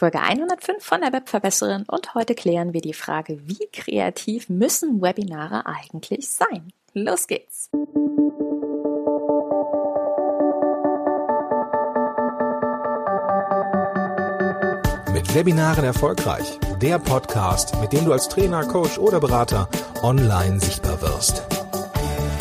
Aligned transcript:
Folge 0.00 0.18
105 0.18 0.82
von 0.82 1.02
der 1.02 1.12
Webverbesserin 1.12 1.84
und 1.86 2.14
heute 2.14 2.34
klären 2.34 2.72
wir 2.72 2.80
die 2.80 2.94
Frage, 2.94 3.38
wie 3.46 3.68
kreativ 3.70 4.48
müssen 4.48 5.02
Webinare 5.02 5.66
eigentlich 5.66 6.26
sein? 6.30 6.72
Los 6.94 7.26
geht's! 7.26 7.68
Mit 15.12 15.34
Webinaren 15.34 15.84
erfolgreich. 15.84 16.58
Der 16.80 16.98
Podcast, 16.98 17.78
mit 17.82 17.92
dem 17.92 18.06
du 18.06 18.14
als 18.14 18.30
Trainer, 18.30 18.64
Coach 18.64 18.96
oder 18.96 19.20
Berater 19.20 19.68
online 20.02 20.60
sichtbar 20.60 21.02
wirst. 21.02 21.42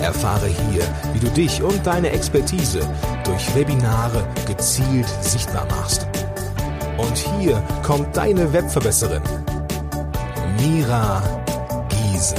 Erfahre 0.00 0.46
hier, 0.46 0.84
wie 1.12 1.20
du 1.20 1.28
dich 1.28 1.62
und 1.62 1.86
deine 1.86 2.12
Expertise 2.12 2.80
durch 3.24 3.54
Webinare 3.54 4.26
gezielt 4.46 5.06
sichtbar 5.20 5.66
machst. 5.66 6.06
Und 7.12 7.42
hier 7.42 7.62
kommt 7.82 8.16
deine 8.16 8.50
Webverbesserin, 8.54 9.20
Mira 10.58 11.22
Giesen. 11.90 12.38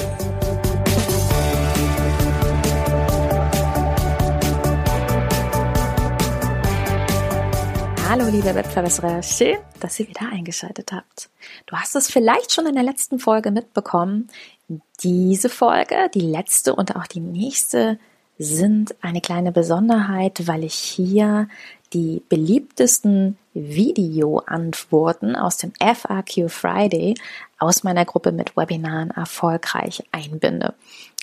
Hallo 8.10 8.26
liebe 8.32 8.56
Webverbesserer, 8.56 9.22
schön, 9.22 9.58
dass 9.80 10.00
ihr 10.00 10.08
wieder 10.08 10.28
eingeschaltet 10.32 10.92
habt. 10.92 11.30
Du 11.68 11.76
hast 11.76 11.96
es 11.96 12.10
vielleicht 12.10 12.52
schon 12.52 12.66
in 12.66 12.74
der 12.74 12.84
letzten 12.84 13.20
Folge 13.20 13.52
mitbekommen. 13.52 14.28
Diese 15.04 15.50
Folge, 15.50 16.10
die 16.16 16.22
letzte 16.22 16.74
und 16.74 16.96
auch 16.96 17.06
die 17.06 17.20
nächste 17.20 18.00
sind 18.40 18.96
eine 19.04 19.22
kleine 19.22 19.52
Besonderheit, 19.52 20.48
weil 20.48 20.64
ich 20.64 20.74
hier 20.74 21.48
die 21.94 22.22
beliebtesten 22.30 23.38
Videoantworten 23.54 25.36
aus 25.36 25.58
dem 25.58 25.74
FAQ 25.80 26.50
Friday 26.50 27.16
aus 27.60 27.84
meiner 27.84 28.06
Gruppe 28.06 28.32
mit 28.32 28.58
Webinaren 28.58 29.12
erfolgreich 29.12 30.04
einbinde. 30.12 30.74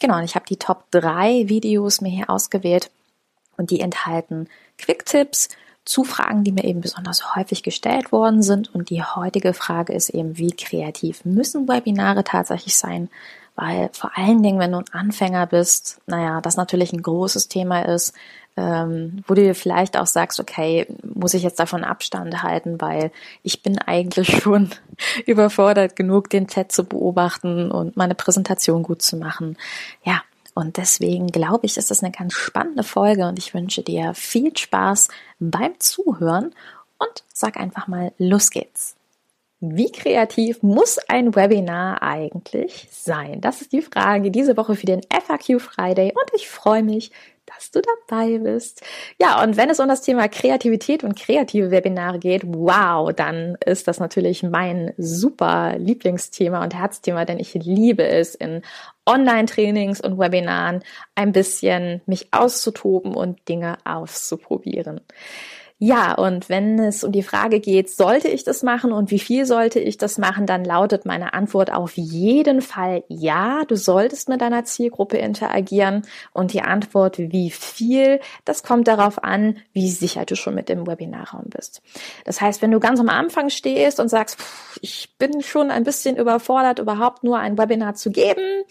Genau, 0.01 0.19
und 0.19 0.25
ich 0.25 0.35
habe 0.35 0.47
die 0.47 0.57
Top 0.57 0.85
3 0.93 1.49
Videos 1.49 2.01
mir 2.01 2.11
hier 2.11 2.31
ausgewählt 2.31 2.91
und 3.57 3.71
die 3.71 3.81
enthalten 3.81 4.49
Quick-Tipps 4.79 5.49
zu 5.85 6.05
Fragen, 6.05 6.45
die 6.45 6.53
mir 6.53 6.65
eben 6.65 6.81
besonders 6.81 7.35
häufig 7.35 7.63
gestellt 7.63 8.13
worden 8.13 8.43
sind. 8.43 8.75
Und 8.75 8.91
die 8.91 9.03
heutige 9.03 9.55
Frage 9.55 9.93
ist 9.93 10.11
eben, 10.11 10.39
wie 10.39 10.53
kreativ 10.53 11.25
müssen 11.25 11.69
Webinare 11.69 12.23
tatsächlich 12.23 12.77
sein? 12.77 13.09
Weil 13.57 13.91
vor 13.93 14.13
allen 14.17 14.43
Dingen, 14.43 14.59
wenn 14.59 14.73
du 14.73 14.79
ein 14.79 14.93
Anfänger 14.93 15.47
bist, 15.47 16.01
naja, 16.07 16.41
das 16.41 16.57
natürlich 16.57 16.93
ein 16.93 17.03
großes 17.03 17.49
Thema 17.49 17.83
ist, 17.83 18.15
ähm, 18.57 19.25
wo 19.27 19.35
du 19.35 19.55
vielleicht 19.55 19.97
auch 19.97 20.07
sagst, 20.07 20.41
okay, 20.41 20.87
muss 21.03 21.35
ich 21.35 21.43
jetzt 21.43 21.61
davon 21.61 21.85
Abstand 21.85 22.43
halten, 22.43 22.81
weil 22.81 23.11
ich 23.43 23.63
bin 23.63 23.79
eigentlich 23.79 24.29
schon 24.43 24.71
überfordert 25.27 25.97
genug, 25.97 26.31
den 26.31 26.47
Chat 26.47 26.73
zu 26.73 26.85
beobachten 26.85 27.71
und 27.71 27.97
meine 27.97 28.15
Präsentation 28.15 28.83
gut 28.83 29.03
zu 29.03 29.17
machen. 29.17 29.57
Ja, 30.05 30.23
und 30.55 30.77
deswegen 30.77 31.29
glaube 31.29 31.67
ich, 31.67 31.77
ist 31.77 31.91
das 31.91 32.03
eine 32.03 32.13
ganz 32.13 32.35
spannende 32.35 32.83
Folge 32.83 33.27
und 33.27 33.39
ich 33.39 33.55
wünsche 33.55 33.83
dir 33.83 34.15
viel 34.15 34.57
Spaß 34.57 35.09
beim 35.39 35.79
Zuhören 35.79 36.55
und 36.99 37.25
sag 37.33 37.57
einfach 37.57 37.87
mal, 37.87 38.13
los 38.19 38.51
geht's. 38.51 38.97
Wie 39.63 39.93
kreativ 39.93 40.63
muss 40.63 40.99
ein 41.09 41.37
Webinar 41.37 42.03
eigentlich 42.03 42.89
sein? 42.91 43.43
Das 43.43 43.61
ist 43.61 43.73
die 43.73 43.83
Frage 43.83 44.31
diese 44.31 44.57
Woche 44.57 44.75
für 44.75 44.87
den 44.87 45.03
FAQ 45.11 45.61
Friday 45.61 46.13
und 46.13 46.31
ich 46.35 46.49
freue 46.49 46.83
mich, 46.83 47.11
dass 47.55 47.71
du 47.71 47.81
dabei 47.81 48.39
bist. 48.39 48.83
Ja, 49.21 49.43
und 49.43 49.57
wenn 49.57 49.71
es 49.71 49.81
um 49.81 49.89
das 49.89 50.03
Thema 50.03 50.29
Kreativität 50.29 51.05
und 51.05 51.19
kreative 51.19 51.71
Webinare 51.71 52.19
geht, 52.19 52.43
wow, 52.47 53.13
dann 53.13 53.57
ist 53.65 53.89
das 53.89 54.01
natürlich 54.01 54.43
mein 54.43 54.93
super 54.97 55.77
Lieblingsthema 55.79 56.63
und 56.63 56.75
Herzthema, 56.75 57.25
denn 57.25 57.39
ich 57.39 57.55
liebe 57.55 58.07
es 58.07 58.35
in 58.35 58.63
Online-Trainings 59.07 60.01
und 60.01 60.19
Webinaren 60.19 60.83
ein 61.15 61.33
bisschen 61.33 62.01
mich 62.07 62.29
auszutoben 62.33 63.15
und 63.15 63.49
Dinge 63.49 63.79
auszuprobieren. 63.85 65.01
Ja, 65.83 66.13
und 66.13 66.51
wenn 66.51 66.79
es 66.79 67.05
um 67.05 67.11
die 67.11 67.23
Frage 67.23 67.59
geht, 67.59 67.89
sollte 67.89 68.29
ich 68.29 68.45
das 68.45 68.63
machen 68.63 68.93
und 68.93 69.11
wie 69.11 69.19
viel 69.19 69.47
sollte 69.47 69.81
ich 69.81 69.97
das 69.97 70.19
machen, 70.19 70.45
dann 70.45 70.63
lautet 70.63 71.07
meine 71.07 71.33
Antwort 71.33 71.73
auf 71.73 71.97
jeden 71.97 72.61
Fall 72.61 73.03
ja, 73.09 73.65
du 73.67 73.77
solltest 73.77 74.29
mit 74.29 74.43
deiner 74.43 74.65
Zielgruppe 74.65 75.17
interagieren. 75.17 76.03
Und 76.35 76.53
die 76.53 76.61
Antwort, 76.61 77.17
wie 77.17 77.51
viel, 77.51 78.21
das 78.45 78.63
kommt 78.63 78.89
darauf 78.89 79.25
an, 79.25 79.57
wie 79.73 79.89
sicher 79.89 80.27
du 80.27 80.37
schon 80.37 80.55
mit 80.55 80.69
dem 80.69 80.87
Webinarraum 80.87 81.47
bist. 81.47 81.81
Das 82.27 82.43
heißt, 82.43 82.61
wenn 82.61 82.73
du 82.73 82.79
ganz 82.79 83.01
am 83.01 83.09
Anfang 83.09 83.49
stehst 83.49 84.01
und 84.01 84.09
sagst, 84.09 84.37
ich 84.83 85.15
bin 85.17 85.41
schon 85.41 85.71
ein 85.71 85.85
bisschen 85.85 86.19
überfordert, 86.19 86.79
überhaupt 86.79 87.25
nur 87.25 87.39
ein 87.39 87.57
Webinar 87.57 87.95
zu 87.95 88.11
geben 88.11 88.65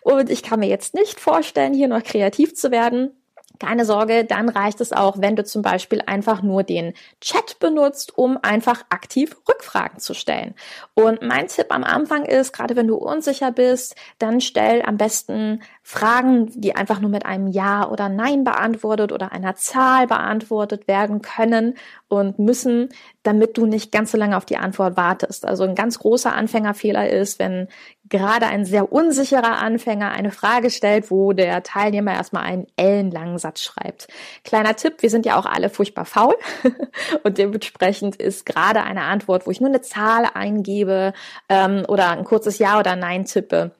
und 0.00 0.30
ich 0.30 0.42
kann 0.42 0.60
mir 0.60 0.68
jetzt 0.70 0.94
nicht 0.94 1.20
vorstellen, 1.20 1.74
hier 1.74 1.88
noch 1.88 2.02
kreativ 2.02 2.54
zu 2.54 2.70
werden, 2.70 3.10
keine 3.58 3.84
Sorge, 3.84 4.24
dann 4.24 4.48
reicht 4.48 4.80
es 4.80 4.92
auch, 4.92 5.16
wenn 5.20 5.36
du 5.36 5.44
zum 5.44 5.62
Beispiel 5.62 6.02
einfach 6.06 6.42
nur 6.42 6.62
den 6.62 6.92
Chat 7.20 7.58
benutzt, 7.58 8.16
um 8.16 8.38
einfach 8.42 8.82
aktiv 8.90 9.36
Rückfragen 9.48 9.98
zu 9.98 10.14
stellen. 10.14 10.54
Und 10.94 11.22
mein 11.22 11.48
Tipp 11.48 11.66
am 11.70 11.84
Anfang 11.84 12.24
ist, 12.24 12.52
gerade 12.52 12.76
wenn 12.76 12.88
du 12.88 12.96
unsicher 12.96 13.52
bist, 13.52 13.96
dann 14.18 14.40
stell 14.40 14.82
am 14.82 14.96
besten 14.96 15.62
Fragen, 15.82 16.50
die 16.60 16.74
einfach 16.74 17.00
nur 17.00 17.10
mit 17.10 17.24
einem 17.24 17.46
Ja 17.46 17.88
oder 17.88 18.08
Nein 18.08 18.44
beantwortet 18.44 19.12
oder 19.12 19.32
einer 19.32 19.54
Zahl 19.54 20.06
beantwortet 20.06 20.88
werden 20.88 21.22
können 21.22 21.74
und 22.08 22.38
müssen, 22.38 22.88
damit 23.22 23.56
du 23.56 23.66
nicht 23.66 23.92
ganz 23.92 24.12
so 24.12 24.18
lange 24.18 24.36
auf 24.36 24.44
die 24.44 24.56
Antwort 24.56 24.96
wartest. 24.96 25.44
Also 25.44 25.64
ein 25.64 25.74
ganz 25.74 25.98
großer 25.98 26.34
Anfängerfehler 26.34 27.08
ist, 27.08 27.38
wenn 27.38 27.68
gerade 28.08 28.46
ein 28.46 28.64
sehr 28.64 28.92
unsicherer 28.92 29.58
Anfänger 29.58 30.10
eine 30.10 30.30
Frage 30.30 30.70
stellt, 30.70 31.10
wo 31.10 31.32
der 31.32 31.62
Teilnehmer 31.62 32.12
erstmal 32.12 32.44
einen 32.44 32.66
ellenlangen 32.76 33.38
Satz 33.38 33.62
schreibt. 33.62 34.08
Kleiner 34.44 34.76
Tipp, 34.76 35.02
wir 35.02 35.10
sind 35.10 35.26
ja 35.26 35.38
auch 35.38 35.46
alle 35.46 35.70
furchtbar 35.70 36.04
faul 36.04 36.36
und 37.22 37.38
dementsprechend 37.38 38.16
ist 38.16 38.46
gerade 38.46 38.82
eine 38.82 39.02
Antwort, 39.02 39.46
wo 39.46 39.50
ich 39.50 39.60
nur 39.60 39.70
eine 39.70 39.82
Zahl 39.82 40.26
eingebe 40.34 41.12
ähm, 41.48 41.84
oder 41.88 42.10
ein 42.10 42.24
kurzes 42.24 42.58
Ja 42.58 42.78
oder 42.78 42.96
Nein 42.96 43.24
tippe, 43.24 43.72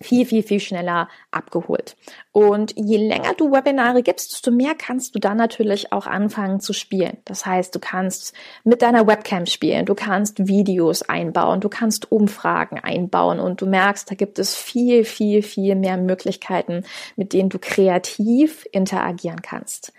viel, 0.00 0.26
viel, 0.26 0.42
viel 0.42 0.60
schneller 0.60 1.08
abgeholt. 1.30 1.96
Und 2.32 2.74
je 2.76 2.98
länger 2.98 3.34
du 3.34 3.50
Webinare 3.50 4.02
gibst, 4.02 4.32
desto 4.32 4.50
mehr 4.50 4.74
kannst 4.74 5.14
du 5.14 5.18
dann 5.18 5.36
natürlich 5.36 5.92
auch 5.92 6.06
anfangen 6.06 6.60
zu 6.60 6.72
spielen. 6.72 7.16
Das 7.24 7.46
heißt, 7.46 7.74
du 7.74 7.78
kannst 7.78 8.34
mit 8.64 8.82
deiner 8.82 9.06
Webcam 9.06 9.46
spielen, 9.46 9.86
du 9.86 9.94
kannst 9.94 10.46
Videos 10.46 11.02
einbauen, 11.02 11.60
du 11.60 11.68
kannst 11.68 12.12
Umfragen 12.12 12.78
einbauen 12.78 13.40
und 13.40 13.60
du 13.60 13.66
merkst, 13.66 14.10
da 14.10 14.14
gibt 14.14 14.38
es 14.38 14.54
viel, 14.54 15.04
viel, 15.04 15.42
viel 15.42 15.74
mehr 15.76 15.96
Möglichkeiten, 15.96 16.84
mit 17.16 17.32
denen 17.32 17.48
du 17.48 17.58
kreativ 17.58 18.66
interagieren 18.72 19.42
kannst. 19.42 19.92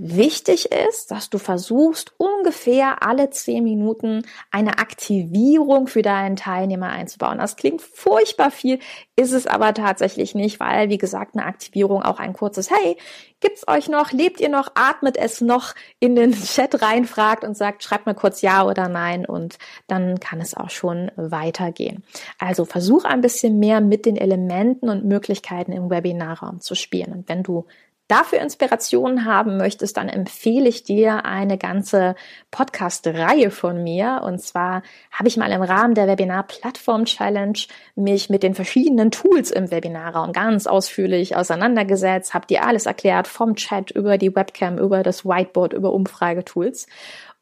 Wichtig 0.00 0.70
ist, 0.70 1.10
dass 1.10 1.28
du 1.28 1.38
versuchst, 1.38 2.12
ungefähr 2.18 3.02
alle 3.02 3.30
zehn 3.30 3.64
Minuten 3.64 4.24
eine 4.52 4.78
Aktivierung 4.78 5.88
für 5.88 6.02
deinen 6.02 6.36
Teilnehmer 6.36 6.90
einzubauen. 6.90 7.38
Das 7.38 7.56
klingt 7.56 7.82
furchtbar 7.82 8.52
viel, 8.52 8.78
ist 9.16 9.32
es 9.32 9.48
aber 9.48 9.74
tatsächlich 9.74 10.36
nicht, 10.36 10.60
weil, 10.60 10.88
wie 10.88 10.98
gesagt, 10.98 11.34
eine 11.34 11.46
Aktivierung 11.46 12.04
auch 12.04 12.20
ein 12.20 12.32
kurzes 12.32 12.70
Hey, 12.70 12.96
gibt's 13.40 13.66
euch 13.66 13.88
noch, 13.88 14.12
lebt 14.12 14.40
ihr 14.40 14.50
noch, 14.50 14.70
atmet 14.76 15.16
es 15.16 15.40
noch 15.40 15.74
in 15.98 16.14
den 16.14 16.30
Chat 16.44 16.80
reinfragt 16.80 17.42
und 17.42 17.56
sagt, 17.56 17.82
schreibt 17.82 18.06
mal 18.06 18.14
kurz 18.14 18.40
Ja 18.40 18.64
oder 18.64 18.88
Nein 18.88 19.26
und 19.26 19.58
dann 19.88 20.20
kann 20.20 20.40
es 20.40 20.56
auch 20.56 20.70
schon 20.70 21.10
weitergehen. 21.16 22.04
Also 22.38 22.64
versuch 22.66 23.04
ein 23.04 23.20
bisschen 23.20 23.58
mehr 23.58 23.80
mit 23.80 24.06
den 24.06 24.16
Elementen 24.16 24.90
und 24.90 25.04
Möglichkeiten 25.04 25.72
im 25.72 25.90
Webinarraum 25.90 26.60
zu 26.60 26.76
spielen. 26.76 27.12
Und 27.12 27.28
wenn 27.28 27.42
du 27.42 27.66
dafür 28.08 28.40
Inspirationen 28.40 29.24
haben 29.24 29.58
möchtest, 29.58 29.96
dann 29.98 30.08
empfehle 30.08 30.68
ich 30.68 30.82
dir 30.82 31.24
eine 31.24 31.58
ganze 31.58 32.14
Podcast-Reihe 32.50 33.50
von 33.50 33.82
mir. 33.82 34.22
Und 34.24 34.40
zwar 34.40 34.82
habe 35.12 35.28
ich 35.28 35.36
mal 35.36 35.52
im 35.52 35.62
Rahmen 35.62 35.94
der 35.94 36.08
Webinar-Plattform-Challenge 36.08 37.58
mich 37.94 38.30
mit 38.30 38.42
den 38.42 38.54
verschiedenen 38.54 39.10
Tools 39.10 39.50
im 39.50 39.70
Webinarraum 39.70 40.32
ganz 40.32 40.66
ausführlich 40.66 41.36
auseinandergesetzt, 41.36 42.34
habe 42.34 42.46
dir 42.46 42.64
alles 42.64 42.86
erklärt, 42.86 43.28
vom 43.28 43.54
Chat 43.54 43.90
über 43.90 44.18
die 44.18 44.34
Webcam, 44.34 44.78
über 44.78 45.02
das 45.02 45.24
Whiteboard, 45.24 45.74
über 45.74 45.92
Umfragetools. 45.92 46.86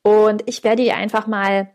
Und 0.02 0.42
ich 0.46 0.64
werde 0.64 0.82
dir 0.82 0.96
einfach 0.96 1.26
mal 1.26 1.70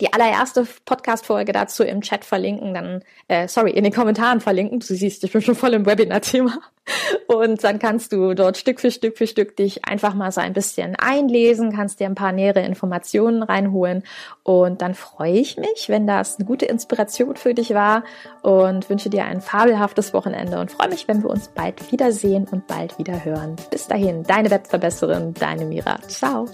die 0.00 0.12
allererste 0.12 0.66
Podcast-Folge 0.84 1.52
dazu 1.52 1.84
im 1.84 2.00
Chat 2.00 2.24
verlinken, 2.24 2.74
dann, 2.74 3.04
äh, 3.28 3.46
sorry, 3.46 3.72
in 3.72 3.84
den 3.84 3.92
Kommentaren 3.92 4.40
verlinken. 4.40 4.80
Du 4.80 4.94
siehst, 4.94 5.22
ich 5.22 5.32
bin 5.32 5.42
schon 5.42 5.54
voll 5.54 5.74
im 5.74 5.86
Webinar-Thema. 5.86 6.58
Und 7.26 7.62
dann 7.64 7.78
kannst 7.78 8.12
du 8.12 8.34
dort 8.34 8.56
Stück 8.56 8.80
für 8.80 8.90
Stück 8.90 9.16
für 9.16 9.26
Stück 9.26 9.56
dich 9.56 9.84
einfach 9.86 10.14
mal 10.14 10.32
so 10.32 10.40
ein 10.40 10.52
bisschen 10.52 10.96
einlesen, 10.96 11.74
kannst 11.74 12.00
dir 12.00 12.06
ein 12.06 12.14
paar 12.14 12.32
nähere 12.32 12.60
Informationen 12.60 13.42
reinholen. 13.42 14.02
Und 14.42 14.82
dann 14.82 14.94
freue 14.94 15.32
ich 15.32 15.56
mich, 15.56 15.88
wenn 15.88 16.06
das 16.06 16.36
eine 16.36 16.46
gute 16.46 16.66
Inspiration 16.66 17.36
für 17.36 17.54
dich 17.54 17.74
war 17.74 18.04
und 18.42 18.90
wünsche 18.90 19.10
dir 19.10 19.24
ein 19.24 19.40
fabelhaftes 19.40 20.12
Wochenende 20.12 20.60
und 20.60 20.72
freue 20.72 20.88
mich, 20.88 21.08
wenn 21.08 21.22
wir 21.22 21.30
uns 21.30 21.48
bald 21.48 21.92
wiedersehen 21.92 22.46
und 22.50 22.66
bald 22.66 22.98
wieder 22.98 23.24
hören. 23.24 23.56
Bis 23.70 23.86
dahin, 23.86 24.24
deine 24.24 24.50
Webverbesserin, 24.50 25.34
deine 25.34 25.64
Mira. 25.64 26.00
Ciao. 26.08 26.48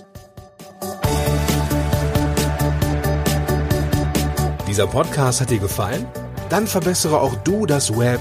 Dieser 4.67 4.87
Podcast 4.87 5.41
hat 5.41 5.51
dir 5.51 5.59
gefallen? 5.59 6.07
Dann 6.51 6.67
verbessere 6.67 7.21
auch 7.21 7.35
du 7.37 7.67
das 7.67 7.99
Web 7.99 8.21